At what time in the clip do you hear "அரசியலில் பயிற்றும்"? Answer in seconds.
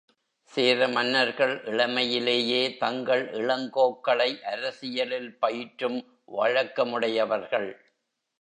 4.43-5.99